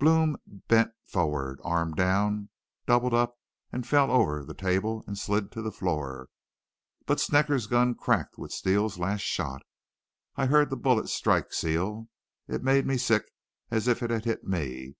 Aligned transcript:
"Blome 0.00 0.36
bent 0.66 0.90
forward, 1.04 1.60
arm 1.62 1.94
down, 1.94 2.48
doubled 2.86 3.14
up, 3.14 3.38
and 3.70 3.86
fell 3.86 4.10
over 4.10 4.44
the 4.44 4.52
table 4.52 5.04
and 5.06 5.16
slid 5.16 5.52
to 5.52 5.62
the 5.62 5.70
floor. 5.70 6.30
"But 7.06 7.20
Snecker's 7.20 7.68
gun 7.68 7.94
cracked 7.94 8.38
with 8.38 8.50
Steele's 8.50 8.98
last 8.98 9.20
shot. 9.22 9.62
I 10.34 10.46
heard 10.46 10.70
the 10.70 10.76
bullet 10.76 11.08
strike 11.08 11.52
Steele. 11.52 12.08
It 12.48 12.64
made 12.64 12.86
me 12.88 12.96
sick 12.96 13.26
as 13.70 13.86
if 13.86 14.02
it 14.02 14.10
had 14.10 14.24
hit 14.24 14.42
me. 14.42 14.96